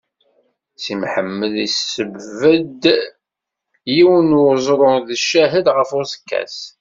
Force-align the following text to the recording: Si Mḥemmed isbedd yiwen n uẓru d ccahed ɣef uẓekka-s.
Si 0.83 0.93
Mḥemmed 1.01 1.53
isbedd 1.67 2.83
yiwen 3.95 4.27
n 4.35 4.39
uẓru 4.43 4.91
d 5.07 5.09
ccahed 5.23 5.67
ɣef 5.77 5.89
uẓekka-s. 5.99 6.57